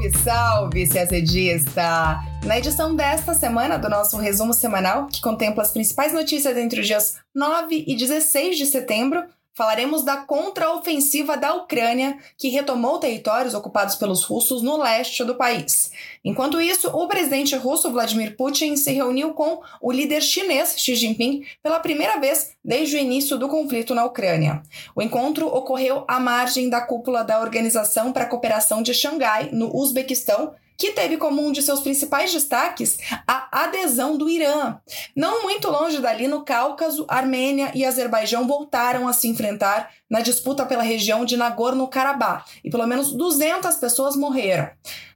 Salve, 0.00 0.86
salve, 0.86 0.86
CACDista! 0.86 2.20
Na 2.46 2.58
edição 2.58 2.96
desta 2.96 3.34
semana 3.34 3.76
do 3.76 3.90
nosso 3.90 4.16
resumo 4.16 4.54
semanal, 4.54 5.06
que 5.08 5.20
contempla 5.20 5.62
as 5.62 5.72
principais 5.72 6.14
notícias 6.14 6.56
entre 6.56 6.80
os 6.80 6.86
dias 6.86 7.18
9 7.34 7.84
e 7.86 7.94
16 7.94 8.56
de 8.56 8.64
setembro, 8.64 9.22
Falaremos 9.60 10.02
da 10.02 10.16
contraofensiva 10.16 11.36
da 11.36 11.52
Ucrânia, 11.54 12.16
que 12.38 12.48
retomou 12.48 12.98
territórios 12.98 13.52
ocupados 13.52 13.94
pelos 13.94 14.24
russos 14.24 14.62
no 14.62 14.78
leste 14.78 15.22
do 15.22 15.34
país. 15.34 15.92
Enquanto 16.24 16.62
isso, 16.62 16.88
o 16.88 17.06
presidente 17.06 17.54
russo 17.56 17.90
Vladimir 17.90 18.38
Putin 18.38 18.74
se 18.74 18.90
reuniu 18.90 19.34
com 19.34 19.60
o 19.78 19.92
líder 19.92 20.22
chinês 20.22 20.76
Xi 20.78 20.96
Jinping 20.96 21.44
pela 21.62 21.78
primeira 21.78 22.18
vez 22.18 22.52
desde 22.64 22.96
o 22.96 22.98
início 22.98 23.36
do 23.36 23.50
conflito 23.50 23.94
na 23.94 24.06
Ucrânia. 24.06 24.62
O 24.96 25.02
encontro 25.02 25.46
ocorreu 25.46 26.06
à 26.08 26.18
margem 26.18 26.70
da 26.70 26.80
cúpula 26.80 27.22
da 27.22 27.38
Organização 27.38 28.14
para 28.14 28.24
a 28.24 28.28
Cooperação 28.28 28.80
de 28.80 28.94
Xangai, 28.94 29.50
no 29.52 29.76
Uzbequistão, 29.76 30.54
que 30.80 30.92
teve 30.92 31.18
como 31.18 31.46
um 31.46 31.52
de 31.52 31.62
seus 31.62 31.80
principais 31.80 32.32
destaques 32.32 32.96
a 33.28 33.64
adesão 33.64 34.16
do 34.16 34.30
Irã. 34.30 34.78
Não 35.14 35.42
muito 35.42 35.68
longe 35.68 35.98
dali, 36.00 36.26
no 36.26 36.42
Cáucaso, 36.42 37.04
Armênia 37.06 37.70
e 37.74 37.84
Azerbaijão 37.84 38.46
voltaram 38.46 39.06
a 39.06 39.12
se 39.12 39.28
enfrentar 39.28 39.90
na 40.08 40.22
disputa 40.22 40.64
pela 40.64 40.82
região 40.82 41.26
de 41.26 41.36
Nagorno-Karabakh 41.36 42.46
e 42.64 42.70
pelo 42.70 42.86
menos 42.86 43.12
200 43.12 43.76
pessoas 43.76 44.16
morreram. 44.16 44.70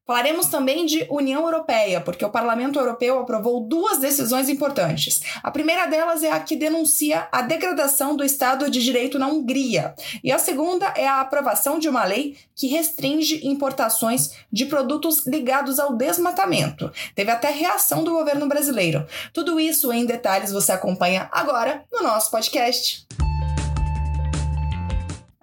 Falaremos 0.06 0.46
também 0.46 0.84
de 0.84 1.06
União 1.08 1.44
Europeia, 1.44 1.98
porque 1.98 2.24
o 2.24 2.30
Parlamento 2.30 2.78
Europeu 2.78 3.18
aprovou 3.18 3.60
duas 3.60 3.98
decisões 3.98 4.50
importantes. 4.50 5.22
A 5.42 5.50
primeira 5.50 5.86
delas 5.86 6.22
é 6.22 6.30
a 6.30 6.40
que 6.40 6.56
denuncia 6.56 7.26
a 7.32 7.40
degradação 7.40 8.14
do 8.14 8.22
Estado 8.22 8.70
de 8.70 8.82
Direito 8.82 9.18
na 9.18 9.28
Hungria, 9.28 9.94
e 10.22 10.30
a 10.30 10.38
segunda 10.38 10.92
é 10.94 11.06
a 11.06 11.20
aprovação 11.20 11.78
de 11.78 11.88
uma 11.88 12.04
lei 12.04 12.36
que 12.54 12.66
restringe 12.66 13.46
importações 13.46 14.32
de 14.52 14.66
produtos 14.66 15.26
ligados 15.26 15.78
ao 15.78 15.96
desmatamento. 15.96 16.92
Teve 17.14 17.30
até 17.30 17.50
reação 17.50 18.04
do 18.04 18.12
governo 18.12 18.46
brasileiro. 18.46 19.06
Tudo 19.32 19.58
isso 19.58 19.90
em 19.90 20.04
detalhes 20.04 20.52
você 20.52 20.72
acompanha 20.72 21.28
agora 21.32 21.84
no 21.90 22.02
nosso 22.02 22.30
podcast. 22.30 23.06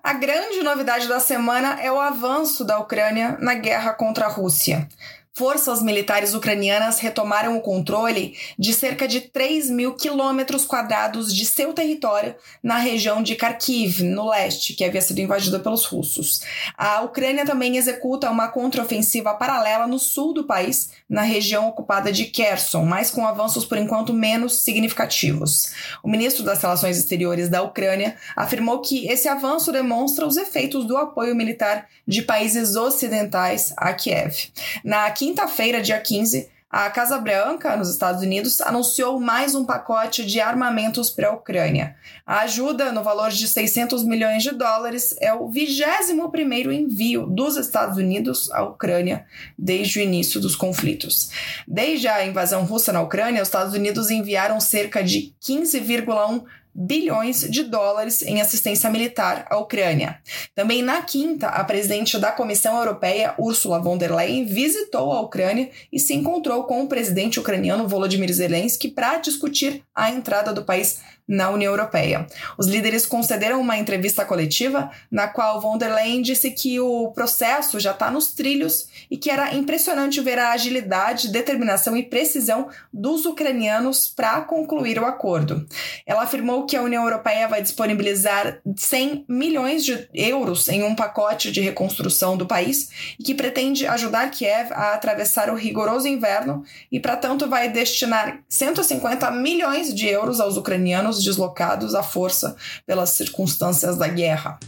A 0.03 0.13
grande 0.13 0.63
novidade 0.63 1.07
da 1.07 1.19
semana 1.19 1.79
é 1.79 1.91
o 1.91 1.99
avanço 1.99 2.65
da 2.65 2.79
Ucrânia 2.79 3.37
na 3.39 3.53
guerra 3.53 3.93
contra 3.93 4.25
a 4.25 4.29
Rússia 4.29 4.87
forças 5.33 5.81
militares 5.81 6.33
ucranianas 6.33 6.99
retomaram 6.99 7.57
o 7.57 7.61
controle 7.61 8.35
de 8.59 8.73
cerca 8.73 9.07
de 9.07 9.21
3 9.21 9.69
mil 9.69 9.95
quilômetros 9.95 10.65
quadrados 10.65 11.33
de 11.33 11.45
seu 11.45 11.73
território 11.73 12.35
na 12.61 12.77
região 12.77 13.23
de 13.23 13.35
Kharkiv, 13.35 14.03
no 14.03 14.29
leste, 14.29 14.73
que 14.73 14.83
havia 14.83 15.01
sido 15.01 15.19
invadida 15.19 15.59
pelos 15.59 15.85
russos. 15.85 16.41
A 16.77 17.01
Ucrânia 17.01 17.45
também 17.45 17.77
executa 17.77 18.29
uma 18.29 18.49
contraofensiva 18.49 19.33
paralela 19.33 19.87
no 19.87 19.99
sul 19.99 20.33
do 20.33 20.43
país, 20.43 20.91
na 21.09 21.21
região 21.21 21.67
ocupada 21.67 22.11
de 22.11 22.25
Kherson, 22.25 22.83
mas 22.83 23.09
com 23.09 23.25
avanços 23.25 23.65
por 23.65 23.77
enquanto 23.77 24.13
menos 24.13 24.63
significativos. 24.63 25.71
O 26.03 26.09
ministro 26.09 26.43
das 26.43 26.61
Relações 26.61 26.97
Exteriores 26.97 27.47
da 27.49 27.61
Ucrânia 27.61 28.17
afirmou 28.35 28.81
que 28.81 29.07
esse 29.07 29.27
avanço 29.27 29.71
demonstra 29.71 30.25
os 30.27 30.35
efeitos 30.35 30.85
do 30.85 30.97
apoio 30.97 31.35
militar 31.35 31.87
de 32.07 32.21
países 32.21 32.75
ocidentais 32.75 33.73
a 33.77 33.93
Kiev. 33.93 34.51
Na 34.83 35.05
quinta-feira, 35.21 35.79
dia 35.83 36.01
15, 36.01 36.49
a 36.67 36.89
Casa 36.89 37.19
Branca, 37.19 37.77
nos 37.77 37.91
Estados 37.91 38.23
Unidos, 38.23 38.59
anunciou 38.59 39.19
mais 39.19 39.53
um 39.53 39.63
pacote 39.63 40.25
de 40.25 40.39
armamentos 40.39 41.11
para 41.11 41.27
a 41.27 41.31
Ucrânia. 41.31 41.95
A 42.25 42.39
ajuda, 42.39 42.91
no 42.91 43.03
valor 43.03 43.29
de 43.29 43.47
600 43.47 44.03
milhões 44.03 44.41
de 44.41 44.49
dólares, 44.49 45.15
é 45.21 45.31
o 45.31 45.47
21º 45.47 46.73
envio 46.73 47.27
dos 47.27 47.55
Estados 47.55 47.99
Unidos 47.99 48.49
à 48.49 48.63
Ucrânia 48.63 49.27
desde 49.55 49.99
o 49.99 50.01
início 50.01 50.41
dos 50.41 50.55
conflitos. 50.55 51.29
Desde 51.67 52.07
a 52.07 52.25
invasão 52.25 52.65
russa 52.65 52.91
na 52.91 53.03
Ucrânia, 53.03 53.43
os 53.43 53.47
Estados 53.47 53.75
Unidos 53.75 54.09
enviaram 54.09 54.59
cerca 54.59 55.03
de 55.03 55.35
15,1 55.39 56.45
bilhões 56.73 57.41
de 57.41 57.63
dólares 57.63 58.21
em 58.21 58.41
assistência 58.41 58.89
militar 58.89 59.45
à 59.49 59.57
Ucrânia. 59.57 60.19
Também 60.55 60.81
na 60.81 61.01
quinta, 61.01 61.47
a 61.47 61.63
presidente 61.63 62.17
da 62.17 62.31
Comissão 62.31 62.77
Europeia, 62.77 63.35
Ursula 63.37 63.79
von 63.79 63.97
der 63.97 64.13
Leyen, 64.13 64.45
visitou 64.45 65.11
a 65.11 65.21
Ucrânia 65.21 65.69
e 65.91 65.99
se 65.99 66.13
encontrou 66.13 66.63
com 66.63 66.81
o 66.83 66.87
presidente 66.87 67.39
ucraniano 67.39 67.87
Volodymyr 67.87 68.31
Zelensky 68.33 68.89
para 68.89 69.17
discutir 69.17 69.83
a 69.93 70.11
entrada 70.11 70.53
do 70.53 70.63
país 70.63 70.99
na 71.27 71.49
União 71.49 71.71
Europeia. 71.71 72.27
Os 72.57 72.67
líderes 72.67 73.05
concederam 73.05 73.61
uma 73.61 73.77
entrevista 73.77 74.25
coletiva 74.25 74.91
na 75.09 75.27
qual 75.27 75.61
von 75.61 75.77
der 75.77 75.93
Leyen 75.93 76.21
disse 76.21 76.51
que 76.51 76.79
o 76.79 77.11
processo 77.11 77.79
já 77.79 77.91
está 77.91 78.11
nos 78.11 78.33
trilhos 78.33 78.87
e 79.09 79.17
que 79.17 79.29
era 79.29 79.53
impressionante 79.53 80.21
ver 80.21 80.39
a 80.39 80.51
agilidade, 80.51 81.29
determinação 81.29 81.95
e 81.95 82.03
precisão 82.03 82.69
dos 82.91 83.25
ucranianos 83.25 84.07
para 84.07 84.41
concluir 84.41 84.99
o 84.99 85.05
acordo. 85.05 85.65
Ela 86.05 86.23
afirmou 86.23 86.65
que 86.65 86.75
a 86.75 86.81
União 86.81 87.03
Europeia 87.03 87.47
vai 87.47 87.61
disponibilizar 87.61 88.59
100 88.75 89.25
milhões 89.27 89.85
de 89.85 90.07
euros 90.13 90.67
em 90.69 90.83
um 90.83 90.95
pacote 90.95 91.51
de 91.51 91.61
reconstrução 91.61 92.37
do 92.37 92.45
país 92.45 93.15
e 93.19 93.23
que 93.23 93.35
pretende 93.35 93.87
ajudar 93.87 94.29
Kiev 94.31 94.71
a 94.71 94.93
atravessar 94.93 95.49
o 95.49 95.55
rigoroso 95.55 96.07
inverno 96.07 96.63
e, 96.91 96.99
para 96.99 97.15
tanto, 97.15 97.47
vai 97.47 97.69
destinar 97.69 98.39
150 98.49 99.29
milhões 99.31 99.93
de 99.93 100.07
euros 100.07 100.39
aos 100.39 100.57
ucranianos 100.57 101.20
deslocados 101.23 101.95
à 101.95 102.03
força 102.03 102.55
pelas 102.85 103.11
circunstâncias 103.11 103.97
da 103.97 104.07
guerra. 104.07 104.59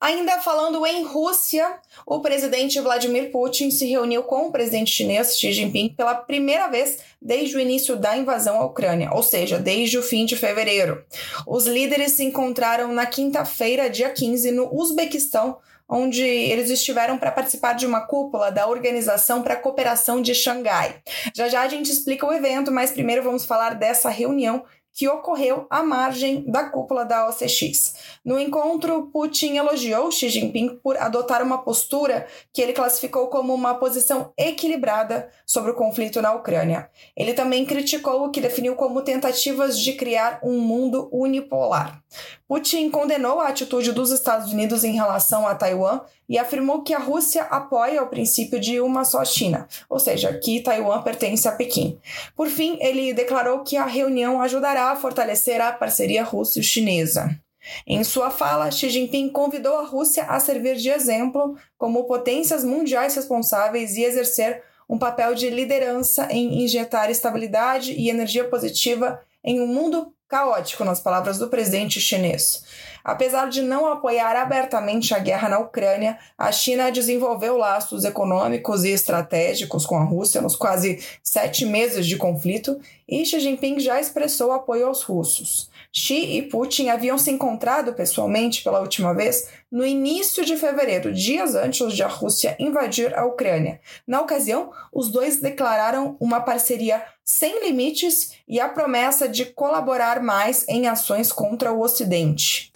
Ainda 0.00 0.40
falando 0.40 0.86
em 0.86 1.04
Rússia, 1.04 1.74
o 2.06 2.20
presidente 2.20 2.80
Vladimir 2.80 3.30
Putin 3.30 3.70
se 3.70 3.84
reuniu 3.86 4.22
com 4.22 4.48
o 4.48 4.50
presidente 4.50 4.90
chinês 4.90 5.38
Xi 5.38 5.52
Jinping 5.52 5.90
pela 5.90 6.14
primeira 6.14 6.68
vez 6.68 7.00
desde 7.20 7.54
o 7.54 7.60
início 7.60 7.96
da 7.96 8.16
invasão 8.16 8.56
à 8.58 8.64
Ucrânia, 8.64 9.10
ou 9.12 9.22
seja, 9.22 9.58
desde 9.58 9.98
o 9.98 10.02
fim 10.02 10.24
de 10.24 10.36
fevereiro. 10.36 11.04
Os 11.46 11.66
líderes 11.66 12.12
se 12.12 12.24
encontraram 12.24 12.94
na 12.94 13.04
quinta-feira, 13.04 13.90
dia 13.90 14.08
15, 14.08 14.50
no 14.52 14.74
Uzbequistão, 14.74 15.58
onde 15.90 16.22
eles 16.22 16.70
estiveram 16.70 17.18
para 17.18 17.32
participar 17.32 17.72
de 17.74 17.86
uma 17.86 18.02
cúpula 18.02 18.50
da 18.50 18.66
Organização 18.66 19.42
para 19.42 19.54
a 19.54 19.60
Cooperação 19.60 20.22
de 20.22 20.34
Xangai. 20.34 20.96
Já 21.34 21.48
já 21.48 21.62
a 21.62 21.68
gente 21.68 21.90
explica 21.90 22.26
o 22.26 22.32
evento, 22.32 22.70
mas 22.70 22.92
primeiro 22.92 23.22
vamos 23.22 23.44
falar 23.44 23.74
dessa 23.74 24.08
reunião 24.08 24.64
que 24.92 25.08
ocorreu 25.08 25.66
à 25.70 25.82
margem 25.82 26.44
da 26.46 26.68
cúpula 26.68 27.04
da 27.04 27.28
OCX. 27.28 27.94
No 28.24 28.38
encontro, 28.38 29.08
Putin 29.12 29.56
elogiou 29.56 30.10
Xi 30.10 30.28
Jinping 30.28 30.80
por 30.82 30.96
adotar 30.96 31.42
uma 31.42 31.58
postura 31.58 32.26
que 32.52 32.60
ele 32.60 32.72
classificou 32.72 33.28
como 33.28 33.54
uma 33.54 33.74
posição 33.74 34.32
equilibrada 34.36 35.30
sobre 35.46 35.70
o 35.70 35.74
conflito 35.74 36.20
na 36.20 36.32
Ucrânia. 36.32 36.90
Ele 37.16 37.32
também 37.32 37.64
criticou 37.64 38.24
o 38.24 38.30
que 38.30 38.40
definiu 38.40 38.74
como 38.74 39.02
tentativas 39.02 39.78
de 39.78 39.94
criar 39.94 40.40
um 40.42 40.60
mundo 40.60 41.08
unipolar. 41.12 42.02
Putin 42.50 42.90
condenou 42.90 43.38
a 43.38 43.46
atitude 43.46 43.92
dos 43.92 44.10
Estados 44.10 44.52
Unidos 44.52 44.82
em 44.82 44.90
relação 44.90 45.46
a 45.46 45.54
Taiwan 45.54 46.00
e 46.28 46.36
afirmou 46.36 46.82
que 46.82 46.92
a 46.92 46.98
Rússia 46.98 47.44
apoia 47.44 48.02
o 48.02 48.08
princípio 48.08 48.58
de 48.58 48.80
uma 48.80 49.04
só 49.04 49.24
China, 49.24 49.68
ou 49.88 50.00
seja, 50.00 50.36
que 50.36 50.60
Taiwan 50.60 51.00
pertence 51.02 51.46
a 51.46 51.52
Pequim. 51.52 51.96
Por 52.34 52.48
fim, 52.48 52.76
ele 52.80 53.14
declarou 53.14 53.62
que 53.62 53.76
a 53.76 53.86
reunião 53.86 54.42
ajudará 54.42 54.90
a 54.90 54.96
fortalecer 54.96 55.60
a 55.60 55.70
parceria 55.70 56.24
russo-chinesa. 56.24 57.38
Em 57.86 58.02
sua 58.02 58.32
fala, 58.32 58.68
Xi 58.72 58.90
Jinping 58.90 59.28
convidou 59.28 59.76
a 59.76 59.86
Rússia 59.86 60.24
a 60.24 60.40
servir 60.40 60.74
de 60.74 60.88
exemplo 60.88 61.56
como 61.78 62.02
potências 62.02 62.64
mundiais 62.64 63.14
responsáveis 63.14 63.96
e 63.96 64.02
exercer 64.02 64.64
um 64.88 64.98
papel 64.98 65.36
de 65.36 65.48
liderança 65.50 66.26
em 66.32 66.64
injetar 66.64 67.12
estabilidade 67.12 67.92
e 67.92 68.10
energia 68.10 68.42
positiva 68.42 69.20
em 69.44 69.60
um 69.60 69.68
mundo 69.68 70.12
caótico, 70.30 70.84
nas 70.84 71.00
palavras 71.00 71.38
do 71.38 71.48
presidente 71.48 72.00
chinês. 72.00 72.64
Apesar 73.04 73.48
de 73.48 73.62
não 73.62 73.86
apoiar 73.86 74.36
abertamente 74.36 75.14
a 75.14 75.18
guerra 75.18 75.48
na 75.48 75.58
Ucrânia, 75.58 76.18
a 76.36 76.52
China 76.52 76.90
desenvolveu 76.90 77.56
laços 77.56 78.04
econômicos 78.04 78.84
e 78.84 78.90
estratégicos 78.90 79.86
com 79.86 79.96
a 79.96 80.04
Rússia 80.04 80.40
nos 80.40 80.56
quase 80.56 81.02
sete 81.22 81.64
meses 81.64 82.06
de 82.06 82.16
conflito 82.16 82.78
e 83.08 83.24
Xi 83.24 83.40
Jinping 83.40 83.80
já 83.80 84.00
expressou 84.00 84.52
apoio 84.52 84.86
aos 84.86 85.02
russos. 85.02 85.68
Xi 85.92 86.36
e 86.36 86.42
Putin 86.42 86.88
haviam 86.88 87.18
se 87.18 87.32
encontrado 87.32 87.92
pessoalmente 87.92 88.62
pela 88.62 88.80
última 88.80 89.12
vez 89.12 89.48
no 89.70 89.84
início 89.84 90.44
de 90.44 90.56
fevereiro, 90.56 91.12
dias 91.12 91.56
antes 91.56 91.92
de 91.92 92.02
a 92.04 92.06
Rússia 92.08 92.54
invadir 92.60 93.12
a 93.18 93.24
Ucrânia. 93.24 93.80
Na 94.06 94.20
ocasião, 94.20 94.70
os 94.92 95.10
dois 95.10 95.40
declararam 95.40 96.16
uma 96.20 96.40
parceria 96.40 97.02
sem 97.24 97.64
limites 97.66 98.34
e 98.48 98.60
a 98.60 98.68
promessa 98.68 99.28
de 99.28 99.44
colaborar 99.44 100.22
mais 100.22 100.64
em 100.68 100.86
ações 100.86 101.32
contra 101.32 101.72
o 101.72 101.80
Ocidente. 101.80 102.70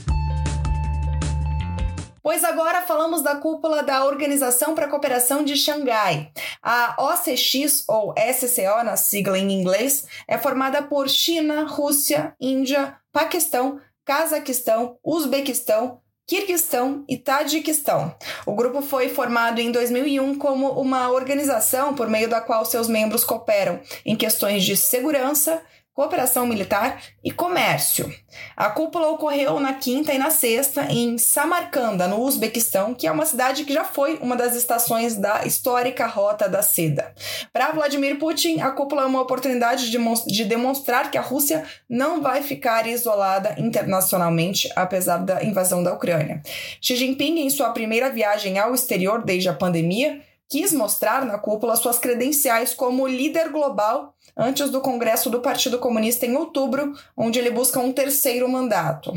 Pois 2.25 2.43
agora 2.43 2.81
falamos 2.81 3.21
da 3.21 3.37
cúpula 3.37 3.83
da 3.83 4.07
Organização 4.07 4.75
para 4.75 4.87
a 4.87 4.89
Cooperação 4.89 5.45
de 5.45 5.55
Xangai. 5.59 6.33
A 6.63 6.97
OCX, 6.99 7.85
ou 7.87 8.15
SCO 8.17 8.83
na 8.83 8.97
sigla 8.97 9.39
em 9.39 9.53
inglês, 9.53 10.07
é 10.27 10.39
formada 10.39 10.83
por 10.83 11.07
China, 11.07 11.67
Rússia, 11.69 12.35
Índia, 12.41 12.97
Paquistão, 13.13 13.79
Cazaquistão, 14.07 14.97
Uzbequistão, 15.05 16.01
Quirguistão 16.27 17.05
e 17.07 17.19
Tadiquistão. 17.19 18.17
O 18.47 18.55
grupo 18.55 18.81
foi 18.81 19.11
formado 19.11 19.61
em 19.61 19.71
2001 19.71 20.39
como 20.39 20.81
uma 20.81 21.11
organização 21.11 21.95
por 21.95 22.09
meio 22.09 22.31
da 22.31 22.41
qual 22.41 22.65
seus 22.65 22.89
membros 22.89 23.23
cooperam 23.23 23.83
em 24.03 24.17
questões 24.17 24.65
de 24.65 24.79
segurança, 24.79 25.61
cooperação 25.95 26.45
militar 26.45 27.01
e 27.23 27.31
comércio. 27.31 28.13
A 28.57 28.69
cúpula 28.69 29.09
ocorreu 29.09 29.61
na 29.61 29.75
quinta 29.75 30.13
e 30.13 30.19
na 30.19 30.29
sexta 30.29 30.87
em 30.91 31.17
Samarcanda, 31.17 32.09
no 32.09 32.21
Uzbequistão, 32.21 32.93
que 32.93 33.07
é 33.07 33.13
uma 33.13 33.25
cidade 33.25 33.65
que 33.65 33.73
já 33.73 33.85
foi 33.85 34.19
uma 34.21 34.35
das 34.35 34.57
estações 34.57 35.15
da 35.17 35.47
histórica 35.47 36.07
Rota 36.07 36.49
da 36.49 36.63
Seda. 36.63 37.15
Para 37.53 37.71
Vladimir 37.71 38.19
Putin, 38.19 38.61
a 38.61 38.73
cúpula 38.73 39.03
é 39.03 39.07
uma 39.07 39.21
oportunidade 39.21 39.89
de 39.89 40.45
demonstrar 40.45 41.13
que 41.13 41.19
a 41.19 41.23
Rússia 41.23 41.65
não 41.89 42.21
vai 42.21 42.43
ficar 42.43 42.89
isolada 42.89 43.55
internacionalmente, 43.57 44.69
apesar 44.75 45.19
da 45.19 45.45
invasão 45.45 45.83
da 45.83 45.95
Ucrânia. 45.95 46.43
Xi 46.81 46.97
Jinping, 46.97 47.39
em 47.39 47.51
sua 47.51 47.71
primeira 47.71 48.11
viagem 48.11 48.59
ao 48.59 48.75
exterior 48.75 49.23
desde 49.23 49.49
a 49.49 49.55
pandemia, 49.55 50.21
quis 50.49 50.73
mostrar 50.73 51.25
na 51.25 51.39
cúpula 51.39 51.77
suas 51.77 51.99
credenciais 51.99 52.75
como 52.75 53.07
líder 53.07 53.51
global 53.51 54.15
antes 54.37 54.71
do 54.71 54.81
Congresso 54.81 55.31
do 55.31 55.41
Partido 55.41 55.79
Comunista 55.79 56.27
em 56.27 56.37
outubro, 56.37 56.93
onde 57.17 57.39
ele 57.39 57.51
busca 57.51 57.81
um 57.81 57.93
terceiro 57.93 58.49
mandato. 58.49 59.13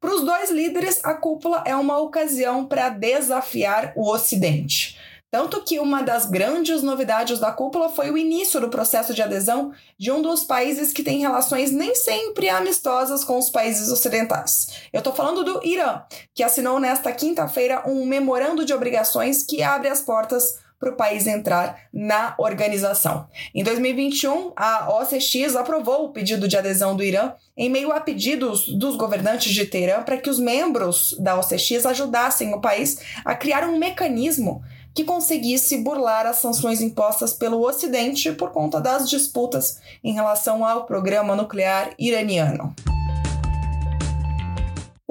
Para 0.00 0.14
os 0.14 0.22
dois 0.22 0.50
líderes, 0.50 1.04
a 1.04 1.14
cúpula 1.14 1.62
é 1.66 1.76
uma 1.76 1.98
ocasião 1.98 2.64
para 2.64 2.88
desafiar 2.88 3.92
o 3.96 4.10
Ocidente. 4.10 4.98
Tanto 5.32 5.62
que 5.62 5.78
uma 5.80 6.02
das 6.02 6.26
grandes 6.26 6.82
novidades 6.82 7.38
da 7.38 7.50
cúpula 7.50 7.88
foi 7.88 8.10
o 8.10 8.18
início 8.18 8.60
do 8.60 8.68
processo 8.68 9.14
de 9.14 9.22
adesão 9.22 9.72
de 9.98 10.12
um 10.12 10.20
dos 10.20 10.44
países 10.44 10.92
que 10.92 11.02
tem 11.02 11.20
relações 11.20 11.70
nem 11.70 11.94
sempre 11.94 12.50
amistosas 12.50 13.24
com 13.24 13.38
os 13.38 13.48
países 13.48 13.90
ocidentais. 13.90 14.82
Eu 14.92 14.98
estou 14.98 15.14
falando 15.14 15.42
do 15.42 15.66
Irã, 15.66 16.02
que 16.34 16.42
assinou 16.42 16.78
nesta 16.78 17.10
quinta-feira 17.12 17.82
um 17.86 18.04
memorando 18.04 18.62
de 18.62 18.74
obrigações 18.74 19.42
que 19.42 19.62
abre 19.62 19.88
as 19.88 20.02
portas 20.02 20.60
para 20.82 20.90
o 20.90 20.96
país 20.96 21.28
entrar 21.28 21.82
na 21.92 22.34
organização. 22.36 23.28
Em 23.54 23.62
2021, 23.62 24.50
a 24.56 24.92
OCX 24.98 25.54
aprovou 25.54 26.06
o 26.06 26.08
pedido 26.08 26.48
de 26.48 26.56
adesão 26.56 26.96
do 26.96 27.04
Irã 27.04 27.34
em 27.56 27.70
meio 27.70 27.92
a 27.92 28.00
pedidos 28.00 28.66
dos 28.66 28.96
governantes 28.96 29.54
de 29.54 29.64
Teherã 29.64 30.02
para 30.02 30.16
que 30.16 30.28
os 30.28 30.40
membros 30.40 31.14
da 31.20 31.38
OCX 31.38 31.86
ajudassem 31.86 32.52
o 32.52 32.60
país 32.60 32.98
a 33.24 33.32
criar 33.32 33.62
um 33.68 33.78
mecanismo 33.78 34.60
que 34.92 35.04
conseguisse 35.04 35.78
burlar 35.78 36.26
as 36.26 36.40
sanções 36.40 36.80
impostas 36.80 37.32
pelo 37.32 37.64
Ocidente 37.64 38.32
por 38.32 38.50
conta 38.50 38.80
das 38.80 39.08
disputas 39.08 39.80
em 40.02 40.12
relação 40.12 40.64
ao 40.64 40.84
programa 40.84 41.36
nuclear 41.36 41.90
iraniano. 41.96 42.74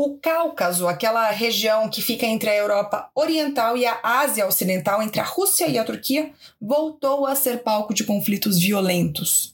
O 0.04 0.18
Cáucaso, 0.18 0.88
aquela 0.88 1.30
região 1.30 1.88
que 1.88 2.02
fica 2.02 2.26
entre 2.26 2.50
a 2.50 2.56
Europa 2.56 3.12
Oriental 3.14 3.78
e 3.78 3.86
a 3.86 4.00
Ásia 4.02 4.48
Ocidental, 4.48 5.00
entre 5.00 5.22
a 5.22 5.24
Rússia 5.24 5.68
e 5.68 5.78
a 5.78 5.84
Turquia, 5.84 6.32
voltou 6.60 7.28
a 7.28 7.36
ser 7.36 7.62
palco 7.62 7.94
de 7.94 8.04
conflitos 8.04 8.58
violentos. 8.58 9.54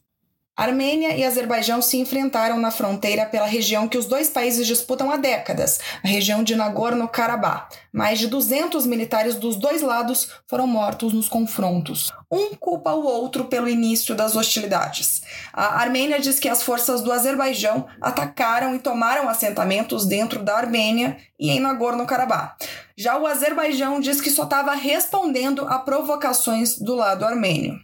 Armênia 0.56 1.18
e 1.18 1.26
Azerbaijão 1.26 1.82
se 1.82 1.98
enfrentaram 1.98 2.58
na 2.62 2.72
fronteira 2.72 3.26
pela 3.26 3.46
região 3.46 3.90
que 3.90 3.98
os 3.98 4.06
dois 4.06 4.30
países 4.30 4.66
disputam 4.66 5.12
há 5.12 5.18
décadas, 5.18 5.82
a 6.02 6.08
região 6.08 6.42
de 6.42 6.56
Nagorno-Karabakh. 6.56 7.68
Mais 7.92 8.18
de 8.18 8.28
200 8.28 8.86
militares 8.86 9.36
dos 9.36 9.58
dois 9.58 9.82
lados 9.82 10.30
foram 10.48 10.66
mortos 10.66 11.12
nos 11.12 11.28
confrontos. 11.28 12.14
Um 12.29 12.56
culpa 12.56 12.94
o 12.94 13.06
outro 13.06 13.45
pelo 13.45 13.69
início 13.69 14.13
das 14.13 14.35
hostilidades. 14.35 15.21
A 15.53 15.79
Armênia 15.79 16.19
diz 16.19 16.39
que 16.39 16.50
as 16.50 16.62
forças 16.62 17.01
do 17.01 17.12
Azerbaijão 17.12 17.88
atacaram 18.01 18.75
e 18.75 18.79
tomaram 18.79 19.29
assentamentos 19.29 20.06
dentro 20.06 20.44
da 20.44 20.57
Armênia 20.57 21.18
e 21.39 21.50
em 21.50 21.62
Nagorno-Karabakh. 21.62 22.57
Já 22.97 23.18
o 23.18 23.25
Azerbaijão 23.25 24.01
diz 24.01 24.19
que 24.19 24.29
só 24.29 24.44
estava 24.44 24.74
respondendo 24.74 25.65
a 25.69 25.79
provocações 25.79 26.77
do 26.77 26.95
lado 26.95 27.24
armênio. 27.24 27.79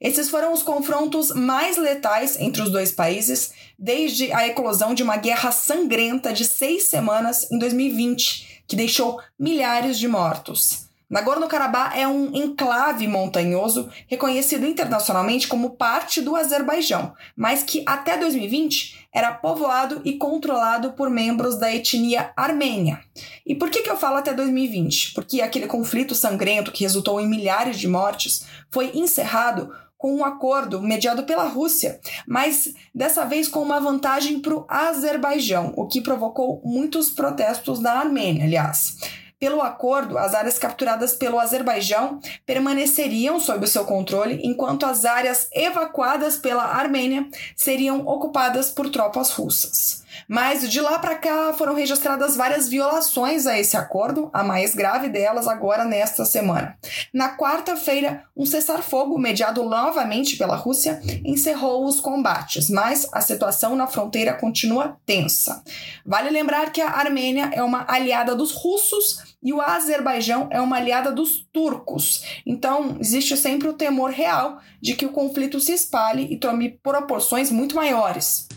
Esses 0.00 0.30
foram 0.30 0.52
os 0.52 0.62
confrontos 0.62 1.30
mais 1.32 1.76
letais 1.76 2.38
entre 2.38 2.62
os 2.62 2.70
dois 2.70 2.92
países 2.92 3.52
desde 3.78 4.30
a 4.32 4.46
eclosão 4.46 4.94
de 4.94 5.02
uma 5.02 5.16
guerra 5.16 5.50
sangrenta 5.50 6.32
de 6.32 6.44
seis 6.44 6.84
semanas 6.84 7.50
em 7.50 7.58
2020, 7.58 8.62
que 8.66 8.76
deixou 8.76 9.20
milhares 9.38 9.98
de 9.98 10.06
mortos. 10.06 10.87
Nagorno-Karabakh 11.08 11.96
é 11.96 12.06
um 12.06 12.34
enclave 12.34 13.08
montanhoso 13.08 13.88
reconhecido 14.06 14.66
internacionalmente 14.66 15.48
como 15.48 15.70
parte 15.70 16.20
do 16.20 16.36
Azerbaijão, 16.36 17.14
mas 17.34 17.62
que 17.62 17.82
até 17.86 18.18
2020 18.18 19.08
era 19.14 19.32
povoado 19.32 20.02
e 20.04 20.18
controlado 20.18 20.92
por 20.92 21.08
membros 21.08 21.56
da 21.58 21.74
etnia 21.74 22.30
armênia. 22.36 23.00
E 23.46 23.54
por 23.54 23.70
que, 23.70 23.80
que 23.80 23.90
eu 23.90 23.96
falo 23.96 24.16
até 24.16 24.34
2020? 24.34 25.14
Porque 25.14 25.40
aquele 25.40 25.66
conflito 25.66 26.14
sangrento 26.14 26.70
que 26.70 26.84
resultou 26.84 27.18
em 27.18 27.26
milhares 27.26 27.78
de 27.78 27.88
mortes 27.88 28.46
foi 28.70 28.90
encerrado 28.94 29.72
com 29.96 30.14
um 30.14 30.24
acordo 30.24 30.80
mediado 30.80 31.24
pela 31.24 31.48
Rússia, 31.48 32.00
mas 32.26 32.72
dessa 32.94 33.24
vez 33.24 33.48
com 33.48 33.60
uma 33.60 33.80
vantagem 33.80 34.38
para 34.38 34.54
o 34.54 34.64
Azerbaijão, 34.68 35.72
o 35.76 35.88
que 35.88 36.00
provocou 36.00 36.62
muitos 36.64 37.10
protestos 37.10 37.80
da 37.80 37.94
Armênia, 37.94 38.44
aliás. 38.44 38.96
Pelo 39.40 39.62
acordo, 39.62 40.18
as 40.18 40.34
áreas 40.34 40.58
capturadas 40.58 41.14
pelo 41.14 41.38
Azerbaijão 41.38 42.18
permaneceriam 42.44 43.38
sob 43.38 43.64
o 43.64 43.68
seu 43.68 43.84
controle, 43.84 44.40
enquanto 44.42 44.84
as 44.84 45.04
áreas 45.04 45.48
evacuadas 45.52 46.36
pela 46.36 46.64
Armênia 46.64 47.28
seriam 47.54 48.00
ocupadas 48.04 48.70
por 48.70 48.90
tropas 48.90 49.30
russas. 49.30 50.02
Mas 50.26 50.68
de 50.68 50.80
lá 50.80 50.98
para 50.98 51.14
cá 51.14 51.52
foram 51.52 51.74
registradas 51.74 52.36
várias 52.36 52.68
violações 52.68 53.46
a 53.46 53.58
esse 53.58 53.76
acordo, 53.76 54.30
a 54.32 54.42
mais 54.42 54.74
grave 54.74 55.08
delas 55.08 55.46
agora 55.46 55.84
nesta 55.84 56.24
semana. 56.24 56.76
Na 57.12 57.36
quarta-feira, 57.36 58.24
um 58.36 58.46
cessar-fogo 58.46 59.18
mediado 59.18 59.62
novamente 59.64 60.36
pela 60.36 60.56
Rússia 60.56 61.00
encerrou 61.24 61.84
os 61.86 62.00
combates, 62.00 62.70
mas 62.70 63.06
a 63.12 63.20
situação 63.20 63.76
na 63.76 63.86
fronteira 63.86 64.34
continua 64.34 64.96
tensa. 65.04 65.62
Vale 66.04 66.30
lembrar 66.30 66.72
que 66.72 66.80
a 66.80 66.90
Armênia 66.90 67.50
é 67.52 67.62
uma 67.62 67.84
aliada 67.88 68.34
dos 68.34 68.52
russos 68.52 69.36
e 69.42 69.52
o 69.52 69.60
Azerbaijão 69.60 70.48
é 70.50 70.60
uma 70.60 70.76
aliada 70.76 71.12
dos 71.12 71.46
turcos. 71.52 72.24
Então, 72.44 72.96
existe 73.00 73.36
sempre 73.36 73.68
o 73.68 73.72
temor 73.72 74.10
real 74.10 74.60
de 74.80 74.94
que 74.94 75.06
o 75.06 75.12
conflito 75.12 75.60
se 75.60 75.72
espalhe 75.72 76.26
e 76.30 76.36
tome 76.36 76.70
proporções 76.70 77.50
muito 77.50 77.76
maiores. 77.76 78.48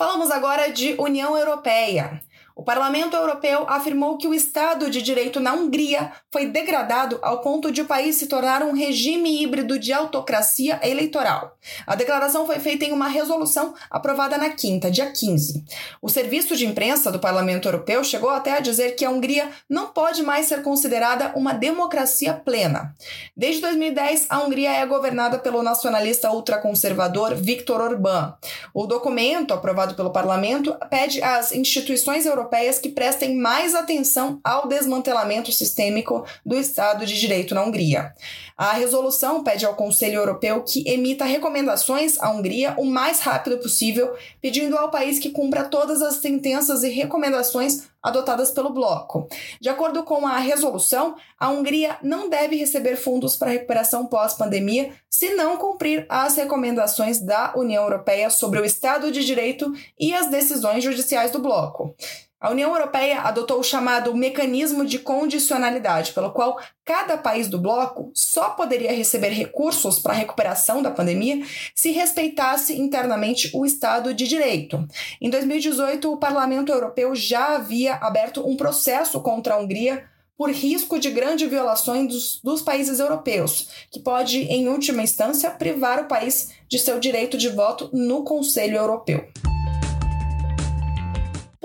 Falamos 0.00 0.30
agora 0.30 0.72
de 0.72 0.94
União 0.98 1.36
Europeia. 1.36 2.22
O 2.60 2.62
Parlamento 2.62 3.16
Europeu 3.16 3.64
afirmou 3.66 4.18
que 4.18 4.28
o 4.28 4.34
Estado 4.34 4.90
de 4.90 5.00
Direito 5.00 5.40
na 5.40 5.54
Hungria 5.54 6.12
foi 6.30 6.44
degradado 6.44 7.18
ao 7.22 7.40
ponto 7.40 7.72
de 7.72 7.80
o 7.80 7.86
país 7.86 8.16
se 8.16 8.26
tornar 8.26 8.62
um 8.62 8.74
regime 8.74 9.42
híbrido 9.42 9.78
de 9.78 9.94
autocracia 9.94 10.78
eleitoral. 10.82 11.56
A 11.86 11.94
declaração 11.94 12.44
foi 12.44 12.58
feita 12.58 12.84
em 12.84 12.92
uma 12.92 13.08
resolução 13.08 13.72
aprovada 13.90 14.36
na 14.36 14.50
quinta, 14.50 14.90
dia 14.90 15.10
15. 15.10 15.64
O 16.02 16.10
serviço 16.10 16.54
de 16.54 16.66
imprensa 16.66 17.10
do 17.10 17.18
Parlamento 17.18 17.66
Europeu 17.66 18.04
chegou 18.04 18.28
até 18.28 18.58
a 18.58 18.60
dizer 18.60 18.90
que 18.90 19.06
a 19.06 19.10
Hungria 19.10 19.48
não 19.66 19.86
pode 19.86 20.22
mais 20.22 20.44
ser 20.44 20.62
considerada 20.62 21.32
uma 21.34 21.54
democracia 21.54 22.34
plena. 22.34 22.94
Desde 23.34 23.62
2010, 23.62 24.26
a 24.28 24.38
Hungria 24.40 24.72
é 24.72 24.84
governada 24.84 25.38
pelo 25.38 25.62
nacionalista 25.62 26.30
ultraconservador 26.30 27.34
Viktor 27.36 27.80
Orbán. 27.80 28.34
O 28.74 28.86
documento 28.86 29.54
aprovado 29.54 29.94
pelo 29.94 30.10
parlamento 30.10 30.76
pede 30.90 31.22
às 31.22 31.52
instituições 31.52 32.26
europeias 32.26 32.49
europeias 32.50 32.78
que 32.80 32.88
prestem 32.88 33.36
mais 33.36 33.74
atenção 33.74 34.40
ao 34.42 34.66
desmantelamento 34.66 35.52
sistêmico 35.52 36.24
do 36.44 36.56
Estado 36.56 37.06
de 37.06 37.18
Direito 37.18 37.54
na 37.54 37.62
Hungria. 37.62 38.12
A 38.56 38.72
resolução 38.72 39.42
pede 39.44 39.64
ao 39.64 39.74
Conselho 39.74 40.16
Europeu 40.16 40.62
que 40.62 40.86
emita 40.86 41.24
recomendações 41.24 42.20
à 42.20 42.30
Hungria 42.30 42.74
o 42.76 42.84
mais 42.84 43.20
rápido 43.20 43.58
possível, 43.58 44.14
pedindo 44.42 44.76
ao 44.76 44.90
país 44.90 45.18
que 45.18 45.30
cumpra 45.30 45.64
todas 45.64 46.02
as 46.02 46.16
sentenças 46.16 46.82
e 46.82 46.88
recomendações 46.88 47.88
adotadas 48.02 48.50
pelo 48.50 48.70
bloco. 48.70 49.28
De 49.60 49.68
acordo 49.68 50.02
com 50.02 50.26
a 50.26 50.38
resolução, 50.38 51.16
a 51.38 51.48
Hungria 51.50 51.98
não 52.02 52.28
deve 52.28 52.56
receber 52.56 52.96
fundos 52.96 53.36
para 53.36 53.50
recuperação 53.50 54.06
pós-pandemia 54.06 54.92
se 55.08 55.34
não 55.34 55.56
cumprir 55.56 56.06
as 56.08 56.36
recomendações 56.36 57.20
da 57.20 57.52
União 57.56 57.82
Europeia 57.82 58.30
sobre 58.30 58.60
o 58.60 58.64
Estado 58.64 59.10
de 59.10 59.24
Direito 59.24 59.72
e 59.98 60.14
as 60.14 60.28
decisões 60.28 60.82
judiciais 60.82 61.30
do 61.30 61.38
bloco. 61.38 61.94
A 62.40 62.50
União 62.50 62.72
Europeia 62.72 63.20
adotou 63.20 63.60
o 63.60 63.62
chamado 63.62 64.16
mecanismo 64.16 64.86
de 64.86 64.98
condicionalidade, 64.98 66.14
pelo 66.14 66.30
qual 66.30 66.58
cada 66.90 67.16
país 67.16 67.46
do 67.46 67.56
bloco 67.56 68.10
só 68.12 68.50
poderia 68.50 68.90
receber 68.90 69.28
recursos 69.28 70.00
para 70.00 70.12
a 70.12 70.16
recuperação 70.16 70.82
da 70.82 70.90
pandemia 70.90 71.46
se 71.72 71.92
respeitasse 71.92 72.80
internamente 72.80 73.48
o 73.54 73.64
Estado 73.64 74.12
de 74.12 74.26
Direito. 74.26 74.84
Em 75.20 75.30
2018, 75.30 76.12
o 76.12 76.16
Parlamento 76.16 76.72
Europeu 76.72 77.14
já 77.14 77.54
havia 77.54 77.94
aberto 77.94 78.44
um 78.44 78.56
processo 78.56 79.20
contra 79.20 79.54
a 79.54 79.58
Hungria 79.58 80.04
por 80.36 80.50
risco 80.50 80.98
de 80.98 81.12
grande 81.12 81.46
violações 81.46 82.08
dos, 82.08 82.40
dos, 82.42 82.60
países 82.60 82.98
europeus, 82.98 83.68
que 83.92 84.00
pode, 84.00 84.38
em 84.38 84.68
última 84.68 85.00
instância, 85.00 85.48
privar 85.48 86.00
o 86.00 86.08
país 86.08 86.50
de 86.68 86.76
seu 86.76 86.98
direito 86.98 87.38
de 87.38 87.50
voto 87.50 87.88
no 87.92 88.24
Conselho 88.24 88.76
Europeu. 88.76 89.28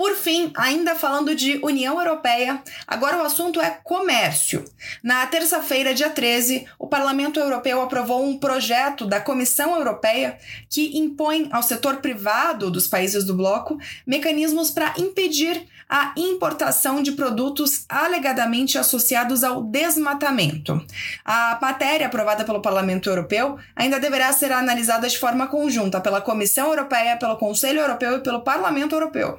Por 0.06 0.14
fim, 0.14 0.52
ainda 0.56 0.94
falando 0.94 1.34
de 1.34 1.58
União 1.64 1.98
Europeia, 1.98 2.62
agora 2.86 3.18
o 3.18 3.26
assunto 3.26 3.60
é 3.60 3.70
comércio. 3.82 4.64
Na 5.02 5.26
terça-feira, 5.26 5.92
dia 5.92 6.08
13, 6.08 6.64
o 6.78 6.86
Parlamento 6.86 7.40
Europeu 7.40 7.82
aprovou 7.82 8.24
um 8.24 8.38
projeto 8.38 9.04
da 9.04 9.20
Comissão 9.20 9.74
Europeia 9.74 10.38
que 10.70 10.96
impõe 10.96 11.48
ao 11.50 11.60
setor 11.60 11.96
privado 11.96 12.70
dos 12.70 12.86
países 12.86 13.24
do 13.24 13.34
bloco 13.34 13.78
mecanismos 14.06 14.70
para 14.70 14.94
impedir 14.96 15.66
a 15.88 16.12
importação 16.16 17.02
de 17.02 17.12
produtos 17.12 17.84
alegadamente 17.88 18.76
associados 18.76 19.44
ao 19.44 19.62
desmatamento. 19.62 20.84
A 21.24 21.58
matéria 21.62 22.08
aprovada 22.08 22.44
pelo 22.44 22.60
Parlamento 22.60 23.08
Europeu 23.08 23.56
ainda 23.74 24.00
deverá 24.00 24.32
ser 24.32 24.50
analisada 24.50 25.08
de 25.08 25.18
forma 25.18 25.46
conjunta 25.46 26.00
pela 26.00 26.20
Comissão 26.20 26.68
Europeia, 26.68 27.16
pelo 27.16 27.36
Conselho 27.36 27.80
Europeu 27.80 28.16
e 28.16 28.20
pelo 28.20 28.42
Parlamento 28.42 28.94
Europeu. 28.96 29.38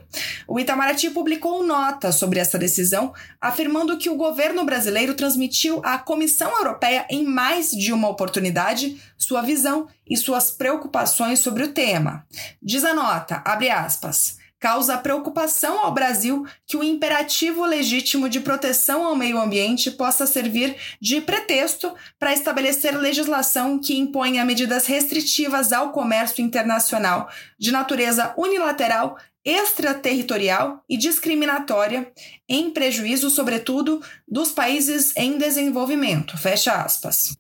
O 0.58 0.60
Itamaraty 0.60 1.12
publicou 1.12 1.64
nota 1.64 2.12
sobre 2.12 2.40
essa 2.40 2.58
decisão, 2.58 3.14
afirmando 3.40 3.96
que 3.96 4.10
o 4.10 4.16
governo 4.16 4.66
brasileiro 4.66 5.14
transmitiu 5.14 5.80
à 5.86 6.00
Comissão 6.00 6.52
Europeia 6.58 7.06
em 7.12 7.24
mais 7.24 7.70
de 7.70 7.94
uma 7.94 8.10
oportunidade 8.10 9.00
sua 9.16 9.44
visão 9.44 9.88
e 10.10 10.18
suas 10.18 10.50
preocupações 10.50 11.42
sobre 11.42 11.62
o 11.62 11.74
tema. 11.74 12.26
Diz 12.60 12.84
a 12.84 12.96
nota, 12.96 13.40
abre 13.46 13.70
aspas, 13.70 14.40
causa 14.60 14.98
preocupação 14.98 15.80
ao 15.80 15.94
Brasil 15.94 16.44
que 16.66 16.76
o 16.76 16.84
imperativo 16.84 17.64
legítimo 17.64 18.28
de 18.28 18.40
proteção 18.40 19.06
ao 19.06 19.16
meio 19.16 19.40
ambiente 19.40 19.92
possa 19.92 20.26
servir 20.26 20.76
de 21.00 21.22
pretexto 21.22 21.94
para 22.18 22.34
estabelecer 22.34 22.98
legislação 22.98 23.78
que 23.78 23.96
imponha 23.96 24.44
medidas 24.44 24.88
restritivas 24.88 25.72
ao 25.72 25.92
comércio 25.92 26.44
internacional 26.44 27.30
de 27.60 27.72
natureza 27.72 28.34
unilateral 28.36 29.20
extraterritorial 29.50 30.84
e 30.90 30.98
discriminatória, 30.98 32.12
em 32.50 32.70
prejuízo, 32.70 33.30
sobretudo, 33.30 34.02
dos 34.28 34.52
países 34.52 35.16
em 35.16 35.38
desenvolvimento. 35.38 36.38
Fecha 36.38 36.74
aspas. 36.74 37.38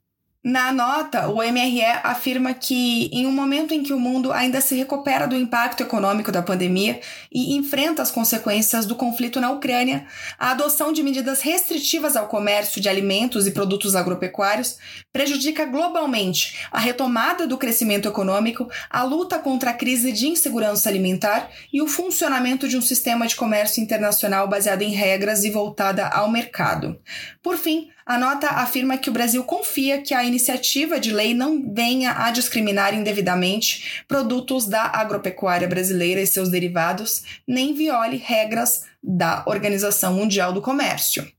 Na 0.49 0.71
nota, 0.71 1.27
o 1.27 1.43
MRE 1.43 1.83
afirma 2.03 2.53
que, 2.53 3.09
em 3.11 3.27
um 3.27 3.33
momento 3.33 3.73
em 3.73 3.83
que 3.83 3.91
o 3.91 3.99
mundo 3.99 4.31
ainda 4.31 4.61
se 4.61 4.75
recupera 4.75 5.27
do 5.27 5.35
impacto 5.35 5.83
econômico 5.83 6.31
da 6.31 6.41
pandemia 6.41 7.01
e 7.29 7.57
enfrenta 7.57 8.01
as 8.01 8.11
consequências 8.11 8.85
do 8.85 8.95
conflito 8.95 9.41
na 9.41 9.51
Ucrânia, 9.51 10.07
a 10.39 10.51
adoção 10.51 10.93
de 10.93 11.03
medidas 11.03 11.41
restritivas 11.41 12.15
ao 12.15 12.29
comércio 12.29 12.79
de 12.79 12.87
alimentos 12.87 13.45
e 13.45 13.51
produtos 13.51 13.93
agropecuários 13.93 14.77
prejudica 15.11 15.65
globalmente 15.65 16.57
a 16.71 16.79
retomada 16.79 17.45
do 17.45 17.57
crescimento 17.57 18.07
econômico, 18.07 18.69
a 18.89 19.03
luta 19.03 19.37
contra 19.39 19.71
a 19.71 19.73
crise 19.73 20.13
de 20.13 20.29
insegurança 20.29 20.87
alimentar 20.87 21.49
e 21.73 21.81
o 21.81 21.89
funcionamento 21.89 22.69
de 22.69 22.77
um 22.77 22.81
sistema 22.81 23.27
de 23.27 23.35
comércio 23.35 23.83
internacional 23.83 24.47
baseado 24.47 24.81
em 24.81 24.91
regras 24.91 25.43
e 25.43 25.51
voltada 25.51 26.07
ao 26.07 26.31
mercado. 26.31 26.97
Por 27.43 27.57
fim, 27.57 27.89
a 28.07 28.17
nota 28.17 28.47
afirma 28.47 28.97
que 28.97 29.09
o 29.09 29.13
Brasil 29.13 29.43
confia 29.43 30.01
que 30.01 30.13
a 30.13 30.23
iniciativa 30.23 30.97
de 30.97 31.11
lei 31.11 31.33
não 31.33 31.73
venha 31.73 32.13
a 32.23 32.31
discriminar 32.31 32.93
indevidamente 32.93 34.03
produtos 34.07 34.65
da 34.65 34.83
agropecuária 34.83 35.67
brasileira 35.67 36.21
e 36.21 36.27
seus 36.27 36.49
derivados, 36.49 37.23
nem 37.45 37.73
viole 37.73 38.15
regras 38.15 38.85
da 39.03 39.43
Organização 39.45 40.13
Mundial 40.13 40.53
do 40.53 40.61
Comércio. 40.61 41.29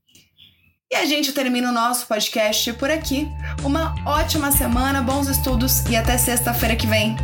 E 0.91 0.95
a 0.95 1.05
gente 1.05 1.33
termina 1.33 1.69
o 1.69 1.73
nosso 1.73 2.07
podcast 2.07 2.73
por 2.73 2.89
aqui. 2.89 3.27
Uma 3.63 3.95
ótima 4.05 4.51
semana, 4.51 5.01
bons 5.01 5.27
estudos 5.27 5.85
e 5.89 5.95
até 5.95 6.17
sexta-feira 6.17 6.75
que 6.75 6.87
vem. 6.87 7.15